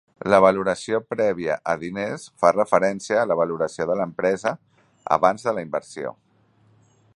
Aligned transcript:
La 0.33 0.37
valoració 0.43 0.99
prèvia 1.13 1.57
a 1.73 1.75
diners 1.83 2.25
fa 2.45 2.51
referència 2.55 3.21
a 3.23 3.27
la 3.33 3.37
valoració 3.41 3.87
de 3.91 3.99
l'empresa 4.01 4.57
abans 5.19 5.49
de 5.51 5.57
la 5.59 5.67
inversió. 5.69 6.19